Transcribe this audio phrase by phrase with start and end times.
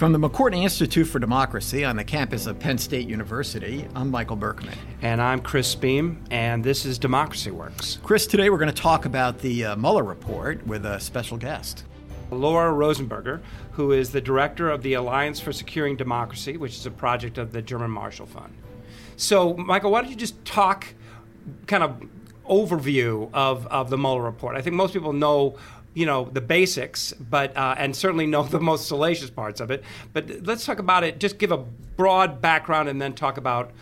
[0.00, 4.34] From the McCourtney Institute for Democracy on the campus of Penn State University, I'm Michael
[4.34, 4.74] Berkman.
[5.02, 7.98] And I'm Chris Beem, and this is Democracy Works.
[8.02, 11.84] Chris, today we're going to talk about the uh, Mueller report with a special guest.
[12.30, 13.42] Laura Rosenberger,
[13.72, 17.52] who is the director of the Alliance for Securing Democracy, which is a project of
[17.52, 18.54] the German Marshall Fund.
[19.18, 20.94] So, Michael, why don't you just talk
[21.66, 22.02] kind of
[22.48, 24.56] overview of, of the Mueller report?
[24.56, 25.58] I think most people know
[25.94, 29.84] you know the basics, but uh, and certainly know the most salacious parts of it.
[30.12, 31.20] But let's talk about it.
[31.20, 33.72] Just give a broad background, and then talk about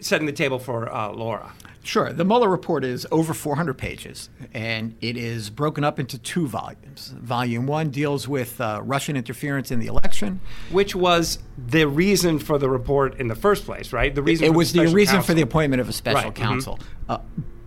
[0.00, 1.52] setting the table for uh, Laura.
[1.84, 2.12] Sure.
[2.12, 7.14] The Mueller report is over 400 pages, and it is broken up into two volumes.
[7.18, 10.40] Volume one deals with uh, Russian interference in the election,
[10.70, 14.14] which was the reason for the report in the first place, right?
[14.14, 15.26] The reason it, was the, the reason counsel.
[15.26, 16.34] for the appointment of a special right.
[16.34, 16.78] counsel.
[16.78, 17.12] Mm-hmm.
[17.12, 17.18] Uh,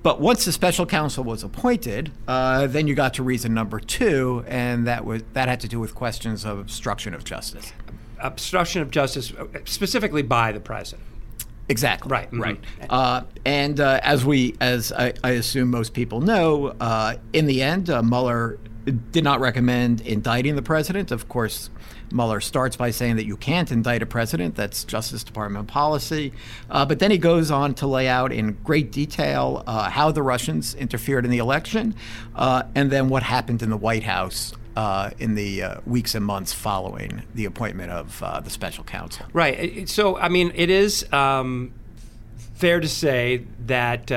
[0.07, 4.41] but once the special counsel was appointed, uh, then you got to reason number two,
[4.47, 7.73] and that was that had to do with questions of obstruction of justice.
[8.19, 11.05] Obstruction of justice, uh, specifically by the president.
[11.67, 12.09] Exactly.
[12.09, 12.31] Right.
[12.31, 12.41] Mm-hmm.
[12.41, 12.59] Right.
[12.89, 17.61] Uh, and uh, as we, as I, I, assume most people know, uh, in the
[17.61, 18.59] end, uh, Mueller
[19.11, 21.11] did not recommend indicting the president.
[21.11, 21.69] Of course,
[22.11, 24.55] Mueller starts by saying that you can't indict a president.
[24.55, 26.33] That's Justice Department policy.
[26.69, 30.21] Uh, but then he goes on to lay out in great detail uh, how the
[30.21, 31.95] Russians interfered in the election
[32.35, 34.53] uh, and then what happened in the White House.
[34.75, 39.25] Uh, in the uh, weeks and months following the appointment of uh, the special counsel.
[39.33, 39.89] Right.
[39.89, 41.73] So, I mean, it is um,
[42.53, 44.11] fair to say that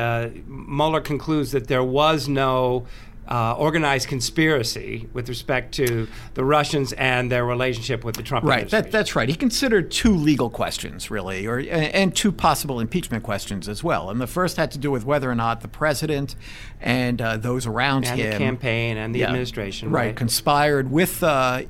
[0.46, 2.86] Mueller concludes that there was no
[3.30, 8.68] uh, organized conspiracy with respect to the Russians and their relationship with the Trump right,
[8.70, 9.28] that, that's right.
[9.28, 14.10] He considered two legal questions, really, or and two possible impeachment questions as well.
[14.10, 16.34] And the first had to do with whether or not the president
[16.80, 20.90] and uh, those around and him, the campaign and the yeah, administration, right, right, conspired
[20.90, 21.62] with uh,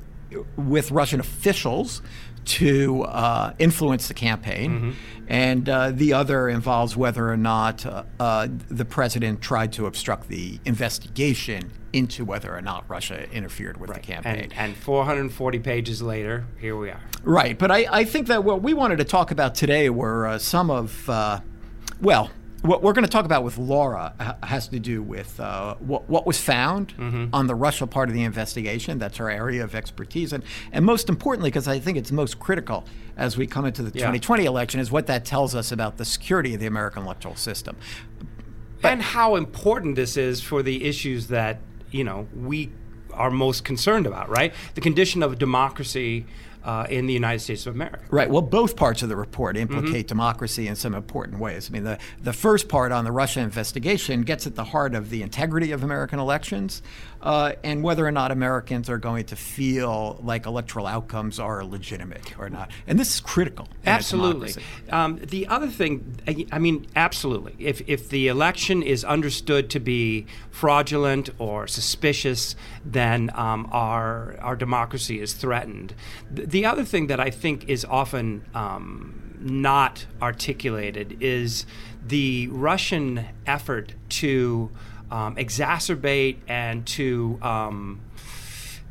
[0.57, 2.01] with Russian officials
[2.45, 4.71] to uh, influence the campaign.
[4.71, 4.91] Mm-hmm.
[5.27, 10.27] And uh, the other involves whether or not uh, uh, the president tried to obstruct
[10.27, 14.01] the investigation into whether or not Russia interfered with right.
[14.01, 14.43] the campaign.
[14.43, 17.01] And, and, 440 pages later, here we are.
[17.23, 17.57] Right.
[17.57, 20.71] But I, I, think that what we wanted to talk about today were uh, some
[20.71, 21.39] of, uh,
[22.01, 22.29] well,
[22.61, 24.13] what we're going to talk about with Laura
[24.43, 27.33] has to do with uh, what, what, was found mm-hmm.
[27.33, 28.99] on the Russia part of the investigation.
[28.99, 30.31] That's our area of expertise.
[30.31, 32.85] And, and most importantly, because I think it's most critical
[33.17, 34.05] as we come into the yeah.
[34.05, 37.75] 2020 election, is what that tells us about the security of the American electoral system.
[38.81, 42.71] But, and how important this is for the issues that, you know, we
[43.13, 44.53] are most concerned about, right?
[44.75, 46.25] The condition of democracy
[46.63, 48.03] uh, in the United States of America.
[48.09, 48.29] Right.
[48.29, 50.07] Well, both parts of the report implicate mm-hmm.
[50.07, 51.69] democracy in some important ways.
[51.69, 55.09] I mean, the, the first part on the Russia investigation gets at the heart of
[55.09, 56.81] the integrity of American elections
[57.21, 62.37] uh, and whether or not Americans are going to feel like electoral outcomes are legitimate
[62.39, 62.71] or not.
[62.87, 63.67] And this is critical.
[63.85, 64.53] Absolutely.
[64.89, 66.17] Um, the other thing,
[66.51, 67.55] I mean, absolutely.
[67.59, 74.55] If, if the election is understood to be fraudulent or suspicious, then um, our, our
[74.55, 75.93] democracy is threatened.
[76.31, 81.65] The other thing that I think is often um, not articulated is
[82.05, 84.71] the Russian effort to
[85.11, 88.01] um, exacerbate and to um,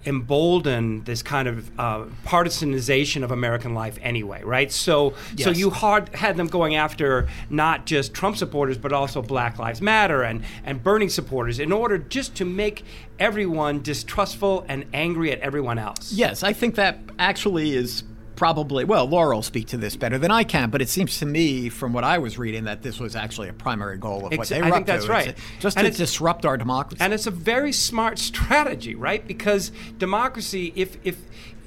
[0.06, 4.72] embolden this kind of uh, partisanization of American life anyway, right?
[4.72, 5.44] So, yes.
[5.44, 9.82] so you hard, had them going after not just Trump supporters, but also Black Lives
[9.82, 12.84] Matter and, and Bernie supporters in order just to make
[13.19, 16.12] everyone distrustful and angry at everyone else.
[16.12, 18.02] Yes, I think that actually is
[18.41, 21.27] probably, well, Laura will speak to this better than I can, but it seems to
[21.27, 24.49] me from what I was reading that this was actually a primary goal of what
[24.49, 25.11] they were I think that's to.
[25.11, 25.28] right.
[25.28, 27.05] It's just and to disrupt our democracy.
[27.05, 29.29] And it's a very smart strategy, right?
[29.29, 31.19] Because democracy, if, if,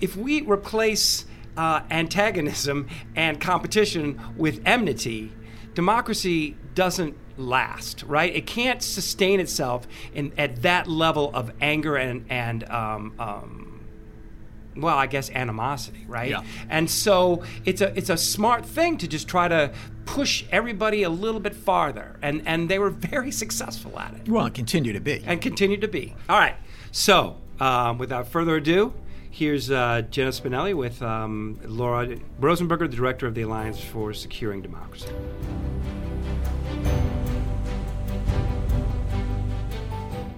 [0.01, 1.25] if we replace
[1.55, 5.31] uh, antagonism and competition with enmity,
[5.75, 8.35] democracy doesn't last, right?
[8.35, 13.72] It can't sustain itself in, at that level of anger and, and um, um,
[14.75, 16.29] well, I guess animosity, right?
[16.29, 16.43] Yeah.
[16.69, 19.71] And so it's a it's a smart thing to just try to
[20.05, 24.29] push everybody a little bit farther, and and they were very successful at it.
[24.29, 25.23] Well, and continue to be.
[25.25, 26.15] And continue to be.
[26.29, 26.55] All right.
[26.91, 28.93] So, um, without further ado,
[29.31, 34.61] here's uh, Jenna Spinelli with um, Laura Rosenberger, the director of the Alliance for Securing
[34.61, 35.09] Democracy.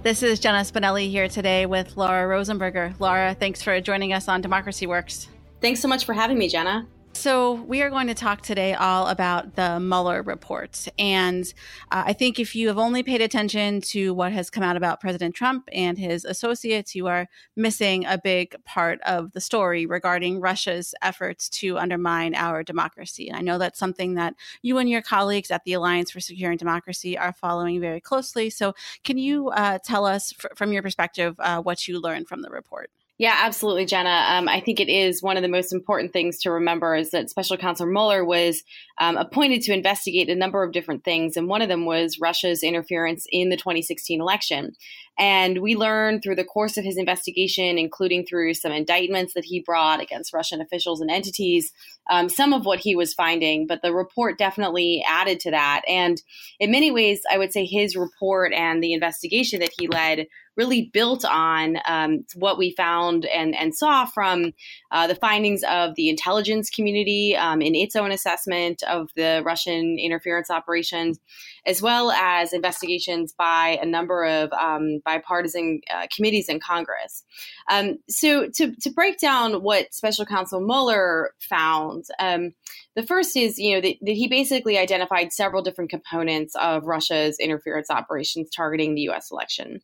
[0.05, 2.93] This is Jenna Spinelli here today with Laura Rosenberger.
[2.99, 5.29] Laura, thanks for joining us on Democracy Works.
[5.61, 6.85] Thanks so much for having me, Jenna.
[7.15, 10.85] So, we are going to talk today all about the Mueller report.
[10.99, 11.45] And
[11.89, 14.99] uh, I think if you have only paid attention to what has come out about
[14.99, 20.41] President Trump and his associates, you are missing a big part of the story regarding
[20.41, 23.29] Russia's efforts to undermine our democracy.
[23.29, 26.57] And I know that's something that you and your colleagues at the Alliance for Securing
[26.57, 28.49] Democracy are following very closely.
[28.49, 28.75] So,
[29.05, 32.49] can you uh, tell us, fr- from your perspective, uh, what you learned from the
[32.49, 32.91] report?
[33.17, 34.25] Yeah, absolutely, Jenna.
[34.27, 37.29] Um, I think it is one of the most important things to remember is that
[37.29, 38.61] Special Counsel Mueller was
[38.99, 42.61] um, appointed to investigate a number of different things, and one of them was Russia's
[42.61, 44.73] interference in the 2016 election.
[45.17, 49.61] And we learned through the course of his investigation, including through some indictments that he
[49.61, 51.71] brought against Russian officials and entities,
[52.09, 53.65] um, some of what he was finding.
[53.67, 55.81] But the report definitely added to that.
[55.87, 56.21] And
[56.59, 60.27] in many ways, I would say his report and the investigation that he led
[60.57, 64.53] really built on um, what we found and, and saw from
[64.91, 69.97] uh, the findings of the intelligence community um, in its own assessment of the Russian
[69.99, 71.19] interference operations,
[71.65, 77.23] as well as investigations by a number of um, bipartisan uh, committees in Congress.
[77.69, 82.53] Um, so, to, to break down what Special Counsel Mueller found, um,
[82.95, 87.37] the first is, you know, that, that, he basically identified several different components of Russia's
[87.39, 89.31] interference operations targeting the U.S.
[89.31, 89.81] election.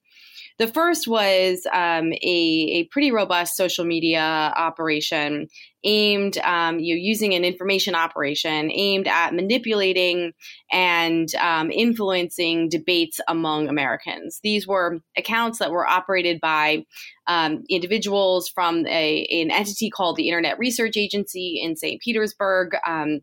[0.58, 5.48] The first was um, a, a pretty robust social media operation
[5.84, 10.34] aimed, um, you know, using an information operation aimed at manipulating
[10.72, 14.40] and um, influencing debates among Americans.
[14.44, 16.86] These were accounts that were operated by
[17.28, 22.02] um, individuals from a, an entity called the Internet Research Agency in St.
[22.02, 22.76] Petersburg.
[22.86, 23.22] Um,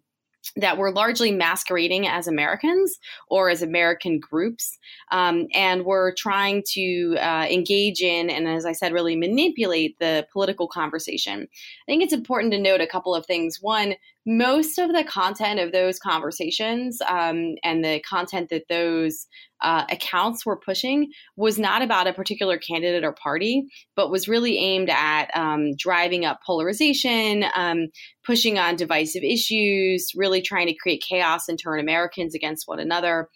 [0.57, 2.99] that were largely masquerading as Americans
[3.29, 4.79] or as American groups,
[5.11, 10.27] um, and were trying to uh, engage in, and as I said, really manipulate the
[10.33, 11.43] political conversation.
[11.43, 13.59] I think it's important to note a couple of things.
[13.61, 13.95] One,
[14.27, 19.27] most of the content of those conversations um, and the content that those
[19.61, 23.65] uh, accounts were pushing was not about a particular candidate or party,
[23.97, 27.89] but was really aimed at um, driving up polarization, um,
[28.25, 33.29] pushing on divisive issues, really trying to create chaos and turn Americans against one another.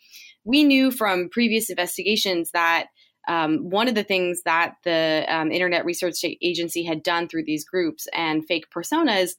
[0.45, 2.87] We knew from previous investigations that
[3.29, 7.65] um, one of the things that the um, Internet Research Agency had done through these
[7.65, 9.31] groups and fake personas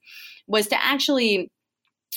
[0.48, 1.52] was to actually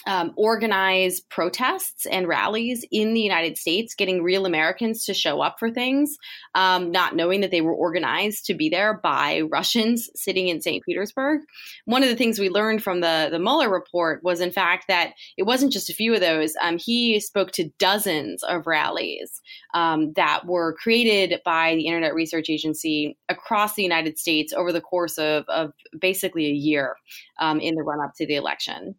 [0.06, 5.58] um, organize protests and rallies in the United States, getting real Americans to show up
[5.58, 6.16] for things,
[6.54, 10.84] um, not knowing that they were organized to be there by Russians sitting in St.
[10.84, 11.40] Petersburg.
[11.84, 15.12] One of the things we learned from the, the Mueller report was, in fact, that
[15.36, 16.54] it wasn't just a few of those.
[16.60, 19.40] Um, he spoke to dozens of rallies
[19.74, 24.80] um, that were created by the Internet Research Agency across the United States over the
[24.80, 26.96] course of, of basically a year
[27.38, 28.94] um, in the run up to the election.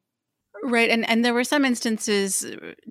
[0.64, 0.90] Right.
[0.90, 2.46] And, and there were some instances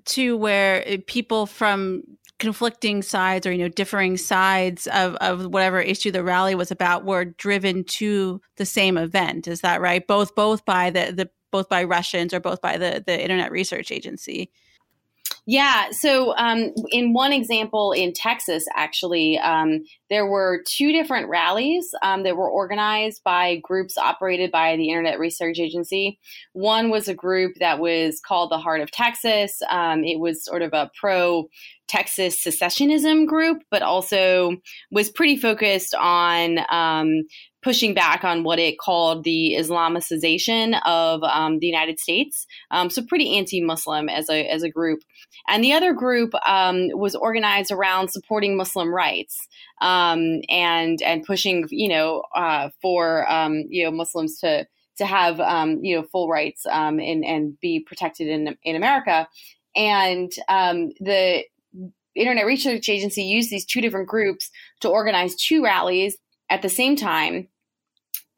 [0.05, 2.03] too where uh, people from
[2.39, 7.03] conflicting sides or, you know, differing sides of, of whatever issue the rally was about
[7.03, 9.47] were driven to the same event.
[9.47, 10.05] Is that right?
[10.05, 13.91] Both, both by the, the, both by Russians or both by the, the Internet Research
[13.91, 14.51] Agency.
[15.49, 15.91] Yeah.
[15.91, 22.23] So, um, in one example in Texas, actually, um, there were two different rallies um,
[22.23, 26.19] that were organized by groups operated by the Internet Research Agency.
[26.51, 29.61] One was a group that was called the Heart of Texas.
[29.69, 31.47] Um, it was sort of a pro
[31.87, 34.57] Texas secessionism group, but also
[34.91, 37.23] was pretty focused on um,
[37.63, 42.45] pushing back on what it called the Islamicization of um, the United States.
[42.71, 44.99] Um, so pretty anti-Muslim as a as a group,
[45.47, 49.47] and the other group um, was organized around supporting Muslim rights
[49.81, 54.65] um, and and pushing you know uh, for um, you know Muslims to
[54.97, 59.27] to have um, you know full rights and and be protected in in America.
[59.75, 60.31] And
[60.99, 61.43] the
[62.17, 64.49] Internet Research Agency used these two different groups
[64.81, 66.17] to organize two rallies
[66.49, 67.47] at the same time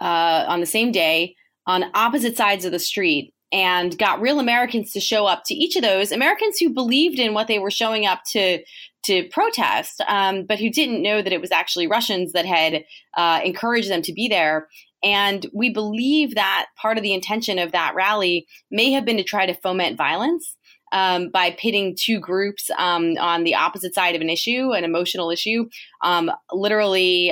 [0.02, 1.36] uh, on the same day
[1.68, 5.76] on opposite sides of the street and got real Americans to show up to each
[5.76, 8.60] of those Americans who believed in what they were showing up to
[9.06, 12.84] to protest, um, but who didn't know that it was actually Russians that had
[13.16, 14.68] uh, encouraged them to be there.
[15.02, 19.24] And we believe that part of the intention of that rally may have been to
[19.24, 20.58] try to foment violence
[20.92, 25.32] um, by pitting two groups um, on the opposite side of an issue, an emotional
[25.32, 25.70] issue,
[26.04, 27.28] um, literally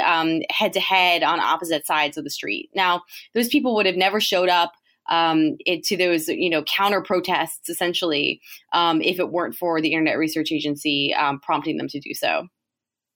[0.49, 2.69] head to head on opposite sides of the street.
[2.75, 4.73] Now, those people would have never showed up.
[5.09, 8.41] Um, it, to those you know counter protests essentially
[8.73, 12.49] um, if it weren't for the internet research agency um, prompting them to do so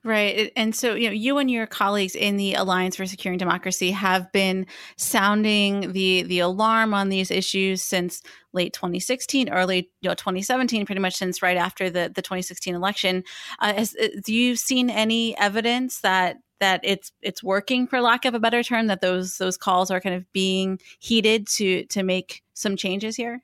[0.04, 0.52] Right.
[0.56, 4.32] And so, you know, you and your colleagues in the Alliance for Securing Democracy have
[4.32, 4.66] been
[4.98, 11.02] sounding the the alarm on these issues since late 2016, early you know, 2017, pretty
[11.02, 13.24] much since right after the, the 2016 election.
[13.60, 18.24] Uh, has, uh, do you seen any evidence that that it's it's working, for lack
[18.24, 22.04] of a better term, that those those calls are kind of being heeded to to
[22.04, 23.42] make some changes here?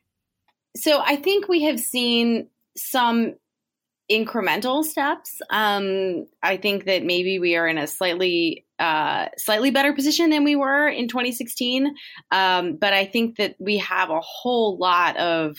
[0.75, 3.35] So I think we have seen some
[4.11, 5.39] incremental steps.
[5.49, 10.43] Um, I think that maybe we are in a slightly uh, slightly better position than
[10.43, 11.95] we were in 2016.
[12.31, 15.57] Um, but I think that we have a whole lot of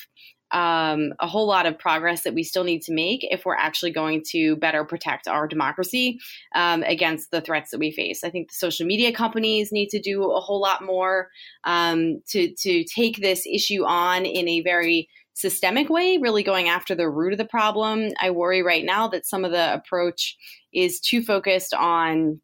[0.51, 3.91] um, a whole lot of progress that we still need to make if we're actually
[3.91, 6.19] going to better protect our democracy
[6.55, 8.25] um, against the threats that we face.
[8.25, 11.29] I think the social media companies need to do a whole lot more
[11.65, 15.09] um, to to take this issue on in a very
[15.39, 18.11] systemic way, really going after the root of the problem.
[18.21, 20.37] I worry right now that some of the approach
[20.73, 22.41] is too focused on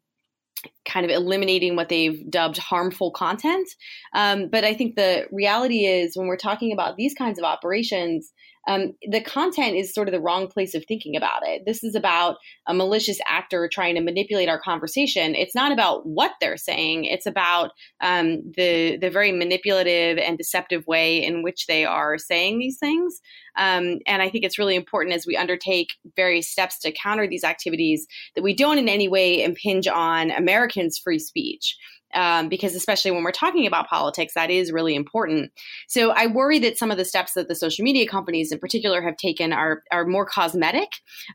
[0.85, 3.67] kind of eliminating what they've dubbed harmful content.
[4.13, 8.31] Um, but I think the reality is when we're talking about these kinds of operations,
[8.67, 11.63] um, the content is sort of the wrong place of thinking about it.
[11.65, 15.35] This is about a malicious actor trying to manipulate our conversation.
[15.35, 17.05] It's not about what they're saying.
[17.05, 22.59] It's about um, the the very manipulative and deceptive way in which they are saying
[22.59, 23.21] these things.
[23.57, 27.43] Um, and I think it's really important as we undertake various steps to counter these
[27.43, 28.05] activities
[28.35, 31.77] that we don't in any way impinge on Americans' free speech
[32.13, 35.51] um, because especially when we're talking about politics, that is really important.
[35.87, 39.01] So I worry that some of the steps that the social media companies in particular
[39.01, 40.89] have taken are, are more cosmetic,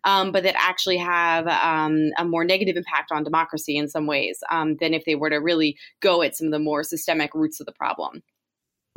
[0.05, 4.39] um, but that actually have um, a more negative impact on democracy in some ways
[4.51, 7.61] um, than if they were to really go at some of the more systemic roots
[7.61, 8.23] of the problem.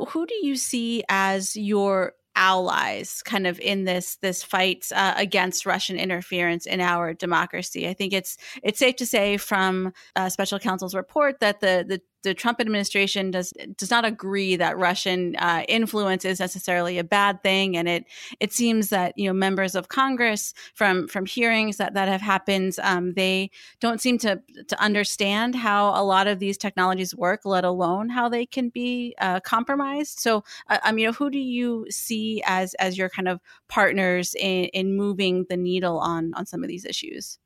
[0.08, 5.66] Who do you see as your allies kind of in this this fight uh, against
[5.66, 7.88] Russian interference in our democracy.
[7.88, 12.00] I think it's it's safe to say from uh, special counsel's report that the the
[12.24, 17.42] the Trump administration does does not agree that Russian uh, influence is necessarily a bad
[17.42, 18.06] thing, and it
[18.40, 22.74] it seems that you know members of Congress from from hearings that that have happened,
[22.82, 23.50] um, they
[23.80, 28.28] don't seem to to understand how a lot of these technologies work, let alone how
[28.28, 30.18] they can be uh, compromised.
[30.18, 34.64] So, uh, I mean, who do you see as as your kind of partners in
[34.66, 37.38] in moving the needle on on some of these issues?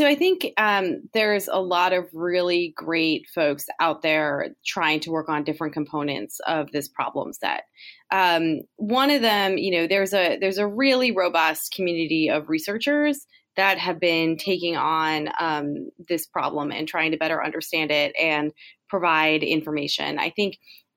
[0.00, 5.10] So I think um, there's a lot of really great folks out there trying to
[5.10, 7.64] work on different components of this problem set.
[8.10, 13.26] Um, one of them, you know, there's a there's a really robust community of researchers
[13.56, 18.52] that have been taking on um, this problem and trying to better understand it and
[18.88, 20.18] provide information.
[20.18, 20.56] I think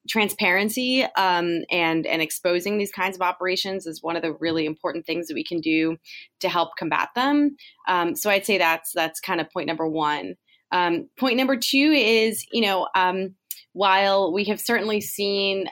[0.10, 5.06] transparency um, and and exposing these kinds of operations is one of the really important
[5.06, 5.98] things that we can do
[6.40, 7.56] to help combat them.
[7.88, 10.36] Um, so I'd say that's that's kind of point number one.
[10.72, 13.36] Um, point number two is you know um,
[13.74, 15.68] while we have certainly seen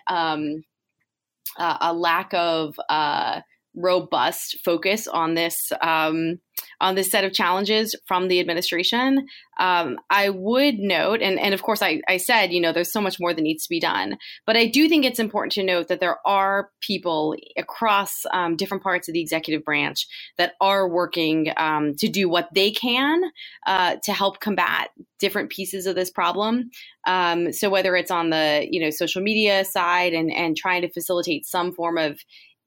[1.58, 3.42] a, a lack of uh,
[3.75, 6.40] robust focus on this um,
[6.80, 9.25] on this set of challenges from the administration.
[9.60, 13.01] Um, I would note, and, and of course, I, I said, you know, there's so
[13.01, 14.18] much more that needs to be done.
[14.46, 18.84] But I do think it's important to note that there are people across um, different
[18.84, 23.22] parts of the executive branch that are working um, to do what they can
[23.68, 26.72] uh, to help combat different pieces of this problem.
[27.06, 30.92] Um, so whether it's on the you know social media side and and trying to
[30.92, 32.20] facilitate some form of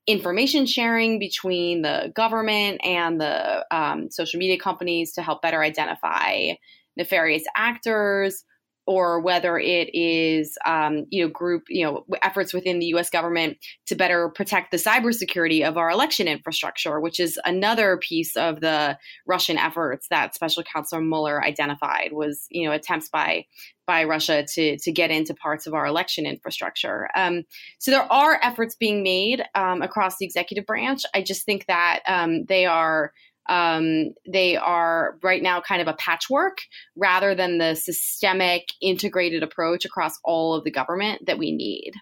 [0.06, 6.52] information sharing between the government and the um, social media companies to help better identify
[6.96, 8.44] nefarious actors
[8.86, 13.10] or whether it is um, you know group you know efforts within the U.S.
[13.10, 18.60] government to better protect the cybersecurity of our election infrastructure, which is another piece of
[18.60, 23.46] the Russian efforts that Special Counsel Mueller identified was you know attempts by
[23.86, 27.08] by Russia to to get into parts of our election infrastructure.
[27.14, 27.44] Um,
[27.78, 31.02] so there are efforts being made um, across the executive branch.
[31.14, 33.12] I just think that um, they are
[33.48, 36.58] um, they are right now kind of a patchwork
[36.96, 41.92] rather than the systemic integrated approach across all of the government that we need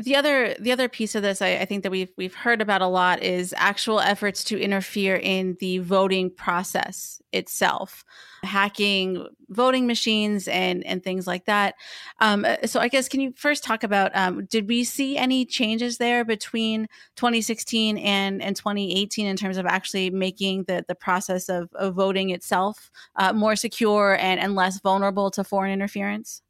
[0.00, 2.82] the other the other piece of this I, I, think that we've we've heard about
[2.82, 8.04] a lot is actual efforts to interfere in the voting process itself
[8.42, 11.74] hacking voting machines and and things like that.
[12.20, 15.98] Um, so i guess can you first talk about um, did we see any changes
[15.98, 21.68] there between 2016 and and 2018 in terms of actually making the the process of,
[21.74, 26.42] of voting itself uh, more secure and and less vulnerable to foreign interference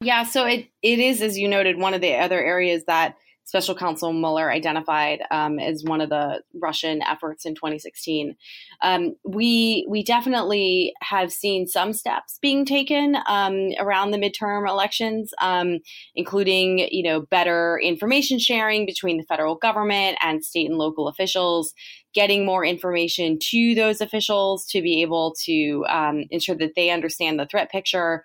[0.00, 3.16] yeah, so it, it is, as you noted, one of the other areas that
[3.48, 8.36] Special Counsel Mueller identified um, as one of the Russian efforts in 2016.
[8.82, 15.32] Um, we we definitely have seen some steps being taken um, around the midterm elections,
[15.40, 15.78] um,
[16.14, 21.72] including you know better information sharing between the federal government and state and local officials,
[22.14, 27.40] getting more information to those officials to be able to um, ensure that they understand
[27.40, 28.24] the threat picture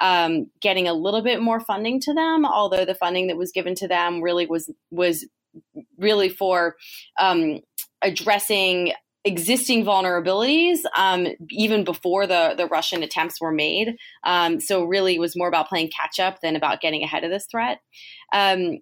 [0.00, 3.74] um, getting a little bit more funding to them, although the funding that was given
[3.76, 5.26] to them really was was
[5.98, 6.76] really for
[7.18, 7.60] um,
[8.02, 8.92] addressing
[9.26, 13.96] existing vulnerabilities um, even before the the Russian attempts were made.
[14.24, 17.46] Um, so really, was more about playing catch up than about getting ahead of this
[17.50, 17.80] threat.
[18.32, 18.78] Um,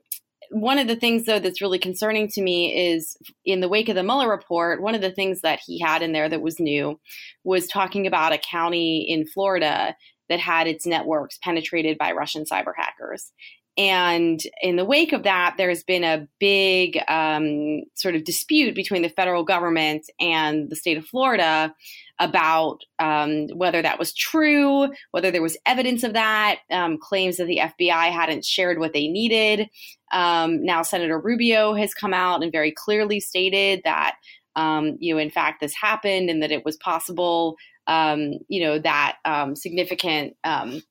[0.51, 3.95] one of the things, though, that's really concerning to me is in the wake of
[3.95, 7.01] the Mueller report, one of the things that he had in there that was new
[7.43, 9.97] was talking about a county in Florida
[10.33, 13.31] that had its networks penetrated by Russian cyber hackers.
[13.79, 19.03] And in the wake of that, there's been a big um, sort of dispute between
[19.03, 21.75] the federal government and the state of Florida
[22.19, 27.47] about um, whether that was true, whether there was evidence of that, um, claims that
[27.47, 29.69] the FBI hadn't shared what they needed.
[30.13, 34.17] Um, now, Senator Rubio has come out and very clearly stated that.
[34.55, 38.79] Um, you know, in fact, this happened and that it was possible um, you know,
[38.79, 40.83] that um, significant um,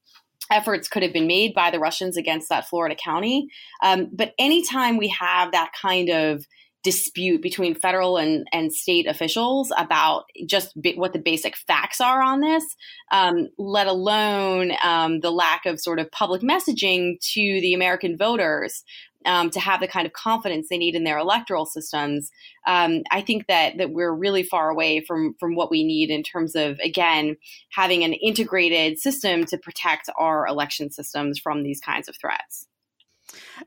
[0.52, 3.48] efforts could have been made by the Russians against that Florida county.
[3.82, 6.46] Um, but anytime we have that kind of
[6.84, 12.42] dispute between federal and, and state officials about just what the basic facts are on
[12.42, 12.64] this,
[13.12, 18.84] um, let alone um, the lack of sort of public messaging to the American voters
[19.26, 22.32] um, to have the kind of confidence they need in their electoral systems,
[22.68, 26.24] um, I think that that we're really far away from from what we need in
[26.24, 27.38] terms of again
[27.72, 32.68] having an integrated system to protect our election systems from these kinds of threats.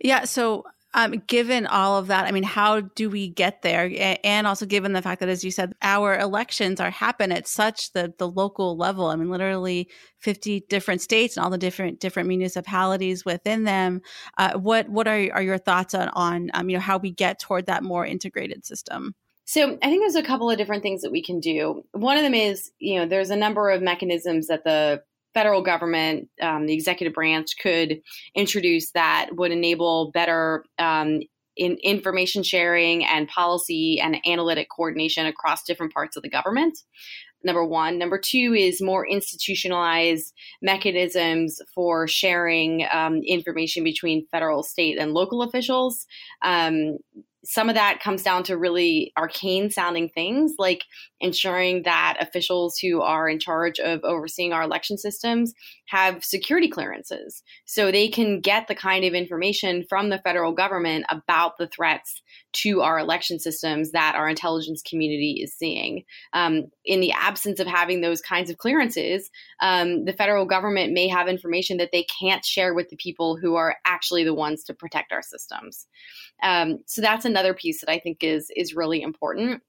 [0.00, 4.18] Yeah, so um, given all of that, I mean, how do we get there?
[4.22, 7.92] And also given the fact that, as you said, our elections are happen at such
[7.92, 9.06] the the local level.
[9.06, 14.02] I mean, literally fifty different states and all the different different municipalities within them.
[14.38, 17.40] Uh, what what are are your thoughts on on um, you know how we get
[17.40, 19.14] toward that more integrated system?
[19.46, 21.82] So I think there's a couple of different things that we can do.
[21.92, 25.02] One of them is, you know, there's a number of mechanisms that the
[25.34, 28.00] federal government, um, the executive branch could
[28.34, 31.20] introduce that would enable better um,
[31.56, 36.78] in information sharing and policy and analytic coordination across different parts of the government.
[37.44, 37.98] Number one.
[37.98, 45.42] Number two is more institutionalized mechanisms for sharing um, information between federal, state, and local
[45.42, 46.06] officials.
[46.42, 46.96] Um,
[47.44, 50.84] some of that comes down to really arcane sounding things like
[51.20, 55.52] ensuring that officials who are in charge of overseeing our election systems
[55.88, 57.42] have security clearances.
[57.66, 62.22] So they can get the kind of information from the federal government about the threats
[62.54, 66.04] to our election systems that our intelligence community is seeing.
[66.32, 71.08] Um, in the absence of having those kinds of clearances, um, the federal government may
[71.08, 74.74] have information that they can't share with the people who are actually the ones to
[74.74, 75.86] protect our systems.
[76.42, 79.62] Um, so that's another piece that I think is is really important.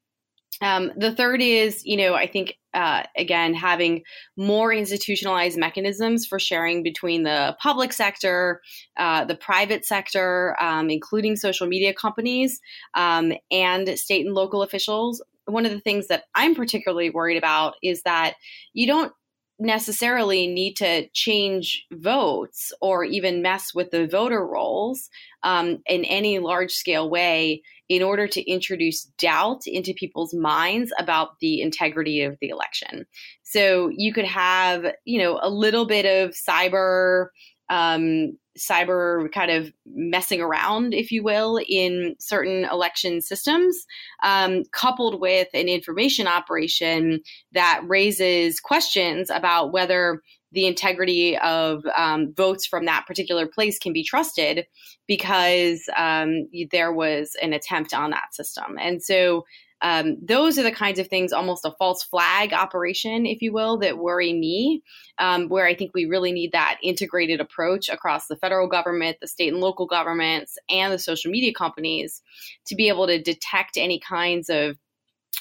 [0.61, 4.03] Um, the third is, you know, I think uh, again having
[4.37, 8.61] more institutionalized mechanisms for sharing between the public sector,
[8.97, 12.59] uh, the private sector, um, including social media companies
[12.93, 15.23] um, and state and local officials.
[15.45, 18.35] One of the things that I'm particularly worried about is that
[18.73, 19.13] you don't
[19.57, 25.09] necessarily need to change votes or even mess with the voter rolls
[25.43, 31.39] um, in any large scale way in order to introduce doubt into people's minds about
[31.39, 33.05] the integrity of the election.
[33.43, 37.27] So you could have, you know, a little bit of cyber
[37.69, 43.85] um, cyber kind of messing around, if you will, in certain election systems,
[44.23, 47.21] um, coupled with an information operation
[47.53, 50.21] that raises questions about whether
[50.55, 54.65] the integrity of um, votes from that particular place can be trusted
[55.05, 58.77] because um, there was an attempt on that system.
[58.79, 59.45] And so
[59.81, 63.77] um, those are the kinds of things, almost a false flag operation, if you will,
[63.79, 64.81] that worry me,
[65.19, 69.27] um, where I think we really need that integrated approach across the federal government, the
[69.27, 72.21] state and local governments, and the social media companies
[72.67, 74.77] to be able to detect any kinds of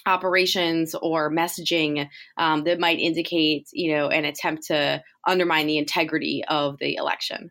[0.07, 6.45] operations or messaging um, that might indicate, you know, an attempt to undermine the integrity
[6.49, 7.51] of the election.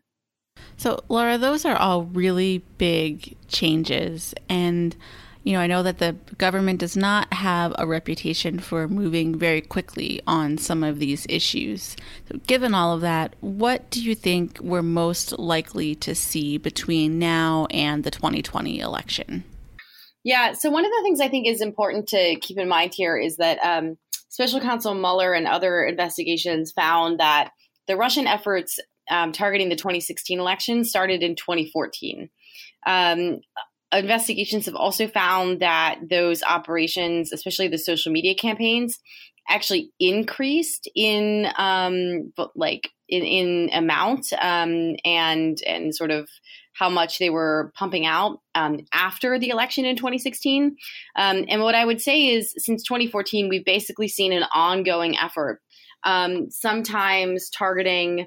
[0.76, 4.34] So, Laura, those are all really big changes.
[4.48, 4.96] And
[5.44, 9.60] You know, I know that the government does not have a reputation for moving very
[9.60, 11.96] quickly on some of these issues.
[12.30, 17.18] So, given all of that, what do you think we're most likely to see between
[17.18, 19.44] now and the 2020 election?
[20.24, 23.16] Yeah, so one of the things I think is important to keep in mind here
[23.16, 23.98] is that um,
[24.30, 27.50] Special Counsel Mueller and other investigations found that
[27.86, 32.30] the Russian efforts um, targeting the 2016 election started in 2014.
[32.86, 33.40] Um,
[33.92, 38.98] investigations have also found that those operations, especially the social media campaigns,
[39.48, 46.28] actually increased in um, like in, in amount um, and and sort of
[46.74, 50.76] how much they were pumping out um, after the election in 2016.
[51.16, 55.60] Um, and what I would say is, since 2014, we've basically seen an ongoing effort,
[56.02, 58.26] um, sometimes targeting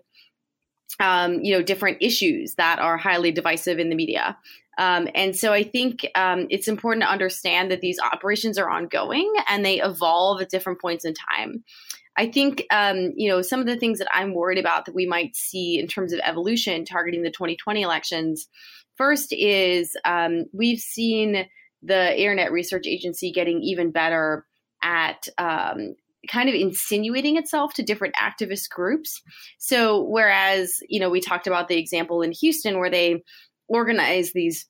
[1.00, 4.38] um, you know different issues that are highly divisive in the media.
[4.80, 9.32] Um, and so I think um, it's important to understand that these operations are ongoing
[9.50, 11.64] and they evolve at different points in time.
[12.18, 15.06] I think um, you know some of the things that I'm worried about that we
[15.06, 18.48] might see in terms of evolution targeting the 2020 elections.
[18.96, 21.48] First is um, we've seen
[21.84, 24.46] the Internet Research Agency getting even better
[24.82, 25.96] at um,
[26.28, 29.22] kind of insinuating itself to different activist groups.
[29.60, 33.24] So whereas, you know, we talked about the example in Houston where they
[33.68, 34.66] organize these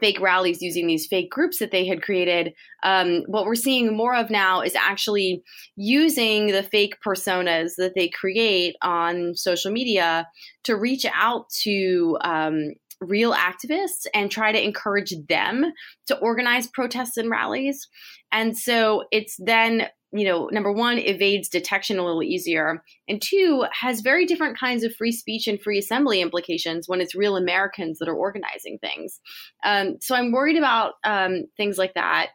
[0.00, 2.52] fake rallies using these fake groups that they had created.
[2.82, 5.42] Um, what we're seeing more of now is actually
[5.76, 10.26] using the fake personas that they create on social media
[10.64, 12.72] to reach out to um,
[13.04, 15.72] real activists and try to encourage them
[16.06, 17.88] to organize protests and rallies.
[18.32, 23.64] And so it's then you know, number one, evades detection a little easier, and two,
[23.72, 27.98] has very different kinds of free speech and free assembly implications when it's real Americans
[27.98, 29.18] that are organizing things.
[29.64, 32.28] Um, so I'm worried about um, things like that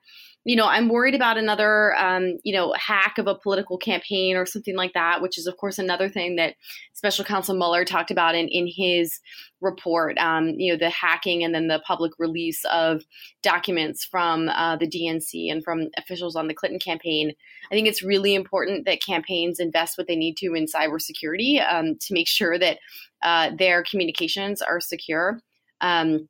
[0.45, 4.45] you know, I'm worried about another, um, you know, hack of a political campaign or
[4.45, 6.55] something like that, which is, of course, another thing that
[6.93, 9.19] Special Counsel Mueller talked about in, in his
[9.59, 10.17] report.
[10.17, 13.03] Um, you know, the hacking and then the public release of
[13.43, 17.33] documents from uh, the DNC and from officials on the Clinton campaign.
[17.69, 21.97] I think it's really important that campaigns invest what they need to in cybersecurity um,
[21.99, 22.79] to make sure that
[23.21, 25.41] uh, their communications are secure.
[25.81, 26.29] Um,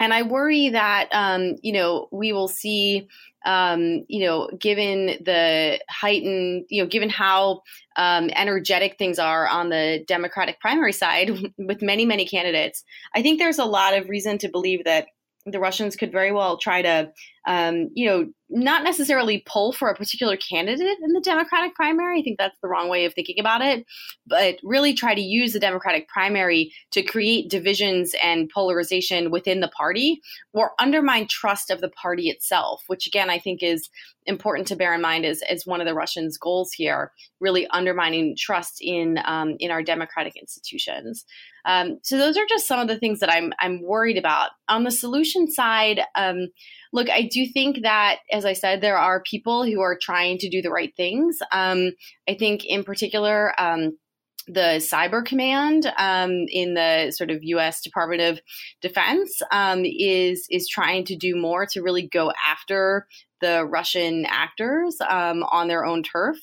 [0.00, 3.08] and I worry that um, you know we will see
[3.44, 7.62] um, you know given the heightened you know given how
[7.96, 13.38] um, energetic things are on the Democratic primary side with many many candidates, I think
[13.38, 15.08] there's a lot of reason to believe that
[15.46, 17.10] the Russians could very well try to
[17.46, 22.20] um, you know not necessarily pull for a particular candidate in the Democratic primary.
[22.20, 23.84] I think that's the wrong way of thinking about it,
[24.26, 29.68] but really try to use the Democratic primary to create divisions and polarization within the
[29.68, 30.20] party
[30.54, 33.90] or undermine trust of the party itself, which again, I think is
[34.24, 38.34] important to bear in mind as, as one of the Russians' goals here, really undermining
[38.38, 41.24] trust in, um, in our democratic institutions.
[41.64, 44.50] Um, so those are just some of the things that I'm, I'm worried about.
[44.68, 46.48] On the solution side, um,
[46.92, 50.48] look, I do think that, as I said, there are people who are trying to
[50.48, 51.38] do the right things.
[51.52, 51.92] Um,
[52.28, 53.96] I think, in particular, um,
[54.48, 57.82] the Cyber Command um, in the sort of U.S.
[57.82, 58.40] Department of
[58.80, 63.06] Defense um, is is trying to do more to really go after
[63.40, 66.38] the Russian actors um, on their own turf.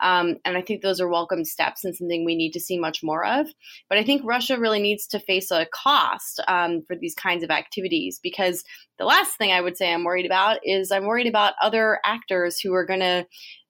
[0.00, 3.02] Um, and I think those are welcome steps and something we need to see much
[3.02, 3.48] more of.
[3.88, 7.50] But I think Russia really needs to face a cost um, for these kinds of
[7.50, 8.62] activities because
[8.98, 12.60] the last thing I would say I'm worried about is I'm worried about other actors
[12.60, 13.26] who are going to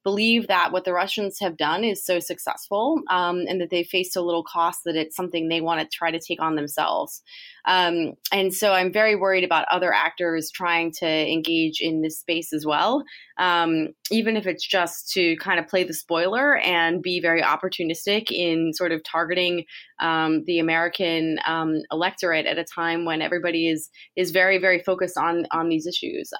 [0.06, 4.12] believe that what the Russians have done is so successful um, and that they faced
[4.12, 7.24] so little cost that it's something they want to try to take on themselves.
[7.64, 12.52] Um, and so I'm very worried about other actors trying to engage in this space
[12.52, 13.02] as well,
[13.38, 18.30] um, even if it's just to kind of play the spoiler and be very opportunistic
[18.30, 19.64] in sort of targeting
[19.98, 25.18] um, the American um, electorate at a time when everybody is is very very focused
[25.18, 26.30] on on these issues.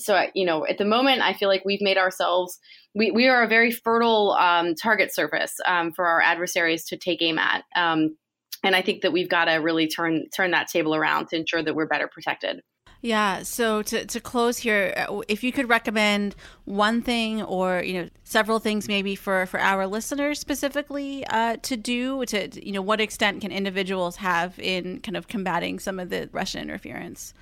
[0.00, 2.58] So you know, at the moment, I feel like we've made ourselves
[2.94, 7.22] we, we are a very fertile um, target surface um, for our adversaries to take
[7.22, 7.64] aim at.
[7.76, 8.16] Um,
[8.62, 11.62] and I think that we've got to really turn turn that table around to ensure
[11.62, 12.60] that we're better protected.
[13.02, 13.44] Yeah.
[13.44, 16.36] So to, to close here, uh, if you could recommend
[16.66, 21.76] one thing or you know several things maybe for for our listeners specifically uh, to
[21.78, 26.10] do to you know what extent can individuals have in kind of combating some of
[26.10, 27.32] the Russian interference?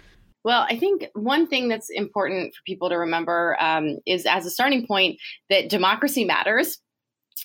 [0.48, 4.50] Well, I think one thing that's important for people to remember um, is, as a
[4.50, 6.78] starting point, that democracy matters,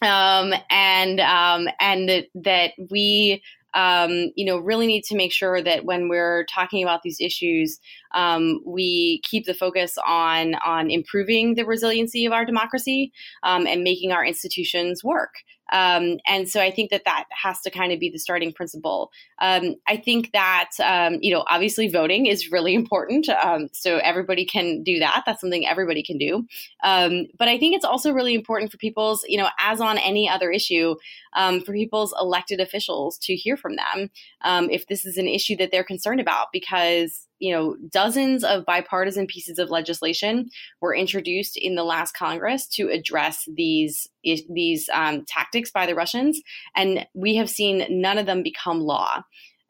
[0.01, 5.61] um, and um, and that that we um, you know, really need to make sure
[5.61, 7.77] that when we're talking about these issues,
[8.15, 13.11] um, we keep the focus on on improving the resiliency of our democracy
[13.43, 15.33] um, and making our institutions work.
[15.71, 19.11] Um, and so I think that that has to kind of be the starting principle.
[19.39, 23.29] Um, I think that, um, you know, obviously voting is really important.
[23.29, 25.23] Um, so everybody can do that.
[25.25, 26.45] That's something everybody can do.
[26.83, 30.29] Um, but I think it's also really important for people's, you know, as on any
[30.29, 30.95] other issue,
[31.33, 34.09] um, for people's elected officials to hear from them
[34.69, 39.27] if this is an issue that they're concerned about because you know, dozens of bipartisan
[39.27, 45.69] pieces of legislation were introduced in the last Congress to address these these um, tactics
[45.69, 46.41] by the Russians,
[46.73, 49.23] and we have seen none of them become law.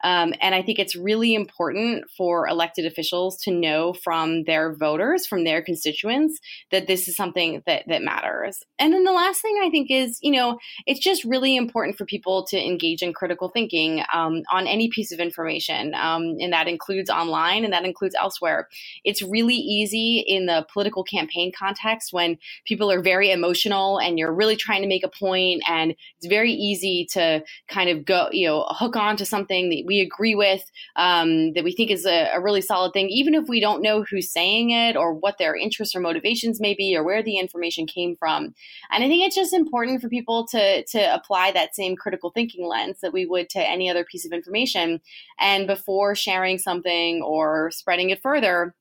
[0.04, 5.26] Um, and I think it's really important for elected officials to know from their voters,
[5.26, 6.38] from their constituents,
[6.70, 8.62] that this is something that, that matters.
[8.78, 12.04] And then the last thing I think is, you know, it's just really important for
[12.04, 15.94] people to engage in critical thinking um, on any piece of information.
[15.94, 18.68] Um, and that includes online and that includes elsewhere.
[19.04, 22.36] It's really easy in the political campaign context when
[22.66, 26.52] people are very emotional and you're really trying to make a point, and it's very
[26.52, 30.34] easy to kind of go, you know, hook on to something that we we agree
[30.34, 33.82] with, um, that we think is a, a, really solid thing, even if we don't
[33.82, 37.38] know who's saying it or what their interests or motivations may be or where the
[37.38, 38.54] information came from.
[38.90, 42.66] And I think it's just important for people to to apply that same critical thinking
[42.66, 45.00] lens that we would to any other piece of information.
[45.38, 48.74] And before sharing something or spreading it further,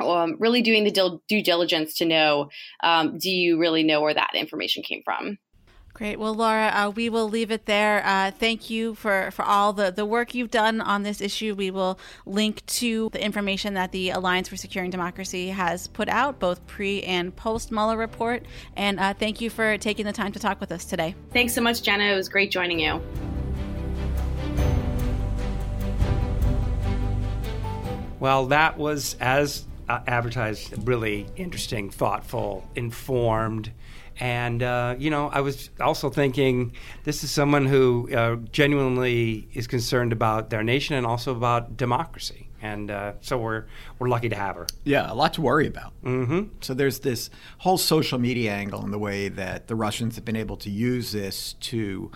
[0.00, 2.48] um, really doing the due diligence to know
[2.82, 5.38] um, do you really know where that information came from
[5.94, 6.18] Great.
[6.18, 8.04] Well, Laura, uh, we will leave it there.
[8.04, 11.54] Uh, thank you for, for all the, the work you've done on this issue.
[11.54, 16.40] We will link to the information that the Alliance for Securing Democracy has put out,
[16.40, 18.44] both pre and post Mueller report.
[18.74, 21.14] And uh, thank you for taking the time to talk with us today.
[21.32, 22.12] Thanks so much, Jenna.
[22.12, 23.00] It was great joining you.
[28.18, 33.70] Well, that was, as uh, advertised, really interesting, thoughtful, informed
[34.20, 36.72] and, uh, you know, I was also thinking
[37.04, 42.48] this is someone who uh, genuinely is concerned about their nation and also about democracy.
[42.62, 43.64] And uh, so we're,
[43.98, 44.66] we're lucky to have her.
[44.84, 45.92] Yeah, a lot to worry about.
[46.02, 46.44] Mm-hmm.
[46.60, 50.36] So there's this whole social media angle in the way that the Russians have been
[50.36, 52.10] able to use this to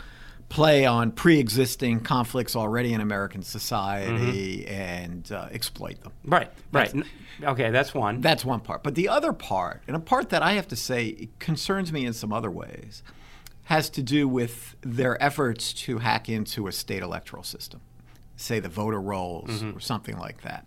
[0.48, 4.74] play on pre-existing conflicts already in American society mm-hmm.
[4.74, 6.12] and uh, exploit them.
[6.24, 6.92] Right, right.
[6.92, 7.08] That's,
[7.42, 8.20] okay, that's one.
[8.20, 8.82] That's one part.
[8.82, 12.12] But the other part, and a part that I have to say concerns me in
[12.12, 13.02] some other ways,
[13.64, 17.82] has to do with their efforts to hack into a state electoral system,
[18.37, 19.76] say the voter rolls mm-hmm.
[19.76, 20.66] or something like that.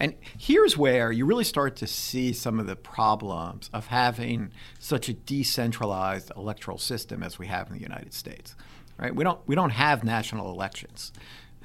[0.00, 5.10] And here's where you really start to see some of the problems of having such
[5.10, 8.56] a decentralized electoral system as we have in the United States
[9.02, 9.14] right?
[9.14, 11.12] We don't we don't have national elections.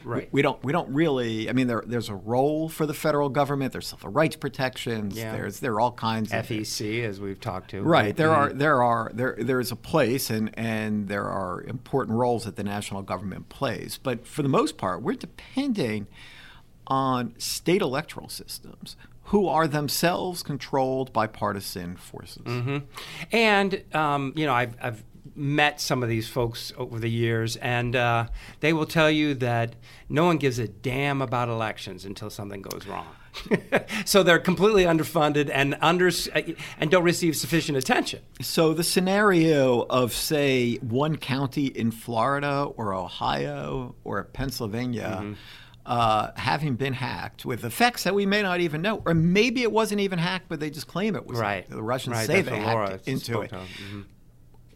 [0.03, 0.29] Right.
[0.31, 1.49] We, we, don't we don't really.
[1.49, 3.73] I mean, there, there's a role for the federal government.
[3.73, 5.17] There's civil rights protections.
[5.17, 5.33] Yeah.
[5.33, 7.81] There's there are all kinds FEC, of FEC, as we've talked to.
[7.81, 8.15] Right.
[8.15, 8.39] There mm-hmm.
[8.39, 12.55] are there are there there is a place and and there are important roles that
[12.55, 13.99] the national government plays.
[14.01, 16.07] But for the most part, we're depending
[16.87, 22.45] on state electoral systems who are themselves controlled by partisan forces.
[22.45, 22.77] Mm-hmm.
[23.33, 25.03] And um, you know, I've, I've
[25.35, 28.27] met some of these folks over the years, and uh,
[28.59, 29.75] they will tell you that
[30.09, 33.07] no one gives a damn about elections until something goes wrong.
[34.05, 36.09] so they're completely underfunded and under
[36.79, 38.21] and don't receive sufficient attention.
[38.41, 45.19] So the scenario of say one county in Florida or Ohio or Pennsylvania.
[45.21, 45.33] Mm-hmm.
[45.85, 49.71] Uh, having been hacked with effects that we may not even know, or maybe it
[49.71, 51.39] wasn't even hacked, but they just claim it was.
[51.39, 51.69] Right.
[51.69, 52.27] The Russians right.
[52.27, 53.51] say That's they hacked into it.
[53.51, 54.01] Mm-hmm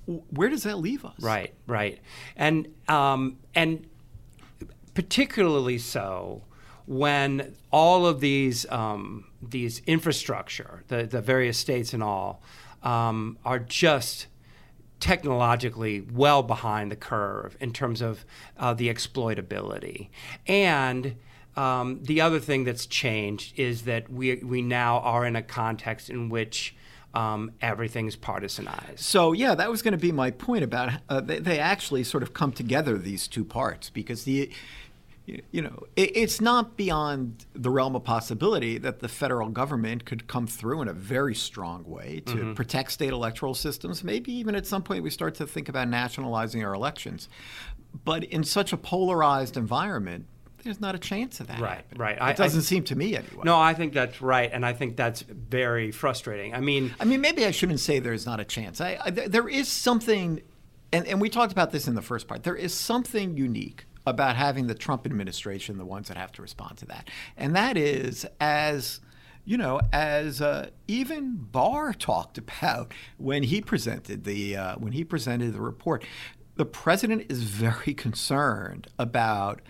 [0.05, 1.19] where does that leave us?
[1.19, 1.99] Right, right,
[2.35, 3.87] and um, and
[4.93, 6.43] particularly so
[6.85, 12.41] when all of these um, these infrastructure, the the various states and all,
[12.83, 14.27] um, are just
[14.99, 18.25] technologically well behind the curve in terms of
[18.57, 20.09] uh, the exploitability
[20.47, 21.15] and.
[21.53, 26.09] Um, the other thing that's changed is that we we now are in a context
[26.09, 26.73] in which
[27.13, 28.99] um, everything's partisanized.
[28.99, 32.23] So yeah, that was going to be my point about uh, they, they, actually sort
[32.23, 34.49] of come together these two parts because the
[35.25, 40.27] you know it, it's not beyond the realm of possibility that the federal government could
[40.27, 42.53] come through in a very strong way to mm-hmm.
[42.53, 44.03] protect state electoral systems.
[44.03, 47.27] Maybe even at some point we start to think about nationalizing our elections.
[48.05, 50.25] But in such a polarized environment,
[50.63, 51.59] there's not a chance of that.
[51.59, 52.01] Right, happening.
[52.01, 52.29] right.
[52.31, 53.43] It doesn't I, seem to me anyway.
[53.43, 56.53] No, I think that's right, and I think that's very frustrating.
[56.53, 58.81] I mean, I mean, maybe I shouldn't say there's not a chance.
[58.81, 60.41] I, I there is something,
[60.91, 62.43] and, and we talked about this in the first part.
[62.43, 66.77] There is something unique about having the Trump administration the ones that have to respond
[66.79, 67.09] to that.
[67.37, 68.99] And that is as
[69.43, 75.03] you know, as uh, even Barr talked about when he presented the uh, when he
[75.03, 76.03] presented the report,
[76.55, 79.61] the president is very concerned about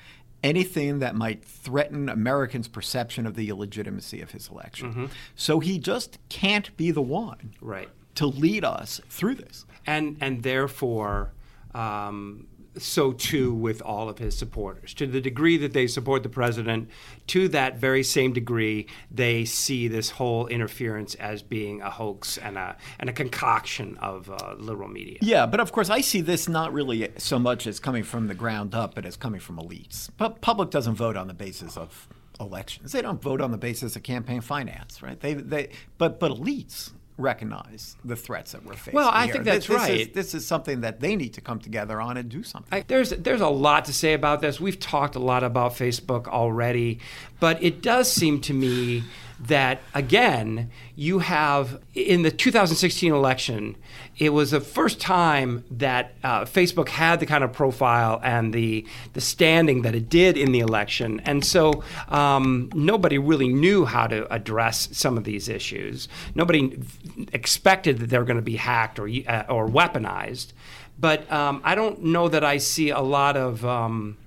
[0.43, 4.89] anything that might threaten Americans' perception of the illegitimacy of his election.
[4.89, 5.05] Mm-hmm.
[5.35, 7.89] So he just can't be the one right.
[8.15, 9.65] to lead us through this.
[9.85, 11.31] And and therefore,
[11.73, 14.93] um, so too with all of his supporters.
[14.95, 16.89] To the degree that they support the president,
[17.27, 22.57] to that very same degree, they see this whole interference as being a hoax and
[22.57, 25.17] a and a concoction of uh, liberal media.
[25.21, 28.35] Yeah, but of course, I see this not really so much as coming from the
[28.35, 30.09] ground up, but as coming from elites.
[30.17, 32.07] But public doesn't vote on the basis of
[32.39, 32.91] elections.
[32.91, 35.19] They don't vote on the basis of campaign finance, right?
[35.19, 38.93] They they but but elites recognize the threats that we're facing.
[38.93, 39.33] Well, I here.
[39.33, 39.91] think that's this, right.
[39.91, 42.67] This is, this is, something that they need to come together on and do something.
[42.71, 44.59] I, there's there's a lot to say about this.
[44.59, 46.99] We've talked a lot about Facebook already,
[47.39, 49.03] but it does seem to me
[49.47, 53.75] that again you have in the 2016 election
[54.17, 58.85] it was the first time that uh, facebook had the kind of profile and the
[59.13, 61.21] the standing that it did in the election.
[61.25, 66.07] And so um, nobody really knew how to address some of these issues.
[66.35, 66.79] Nobody
[67.33, 70.53] expected that they were going to be hacked or uh, or weaponized.
[70.99, 74.17] But um, I don't know that I see a lot of um,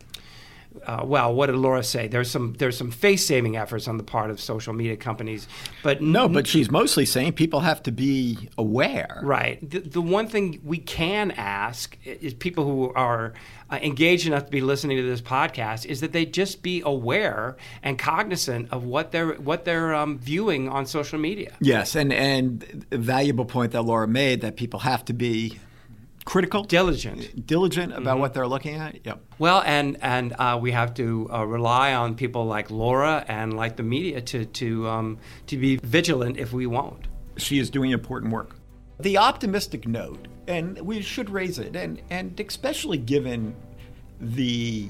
[0.86, 2.08] uh, well, what did Laura say?
[2.08, 5.46] There's some there's some face saving efforts on the part of social media companies,
[5.82, 6.28] but no.
[6.28, 9.20] But she's mostly saying people have to be aware.
[9.22, 9.58] Right.
[9.68, 13.34] The, the one thing we can ask is people who are
[13.70, 17.56] uh, engaged enough to be listening to this podcast is that they just be aware
[17.82, 21.52] and cognizant of what they're what they're um, viewing on social media.
[21.60, 25.58] Yes, and and a valuable point that Laura made that people have to be
[26.24, 28.20] critical, diligent, diligent about mm-hmm.
[28.20, 29.04] what they're looking at.
[29.04, 29.20] Yep.
[29.38, 33.76] Well, and and uh, we have to uh, rely on people like Laura and like
[33.76, 37.06] the media to to um, to be vigilant if we won't.
[37.36, 38.56] She is doing important work.
[39.00, 43.54] The optimistic note, and we should raise it, and and especially given
[44.20, 44.88] the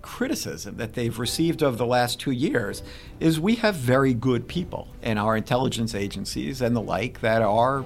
[0.00, 2.82] criticism that they've received over the last two years
[3.20, 7.84] is we have very good people in our intelligence agencies and the like that are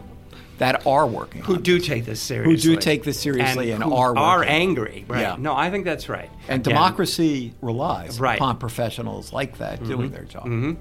[0.58, 1.86] that are working who do this.
[1.86, 4.22] take this seriously, who do take this seriously, and, and are working.
[4.22, 5.04] are angry.
[5.08, 5.20] Right?
[5.20, 5.36] Yeah.
[5.38, 6.30] No, I think that's right.
[6.48, 8.36] And democracy relies right.
[8.36, 9.88] upon professionals like that mm-hmm.
[9.88, 10.44] doing their job.
[10.44, 10.72] Mm-hmm.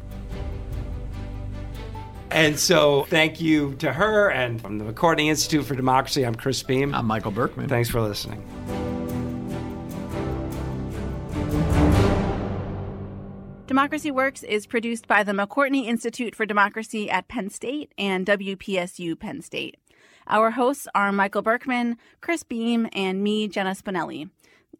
[2.32, 6.26] And so, thank you to her and from the McCourtney Institute for Democracy.
[6.26, 6.94] I'm Chris Beem.
[6.94, 7.70] I'm Michael Berkman.
[7.70, 8.44] Thanks for listening.
[13.68, 19.20] Democracy Works is produced by the McCourtney Institute for Democracy at Penn State and WPSU
[19.20, 19.78] Penn State.
[20.28, 24.30] Our hosts are Michael Berkman, Chris Beem, and me, Jenna Spinelli.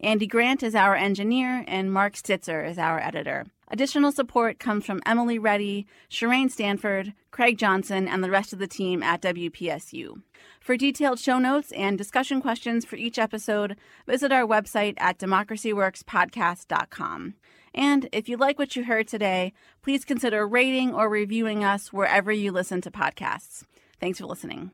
[0.02, 3.48] Andy Grant is our engineer, and Mark Stitzer is our editor.
[3.70, 8.68] Additional support comes from Emily Reddy, Shireen Stanford, Craig Johnson, and the rest of the
[8.68, 10.22] team at WPSU.
[10.60, 17.34] For detailed show notes and discussion questions for each episode, visit our website at democracyworkspodcast.com.
[17.76, 22.32] And if you like what you heard today, please consider rating or reviewing us wherever
[22.32, 23.64] you listen to podcasts.
[24.00, 24.72] Thanks for listening.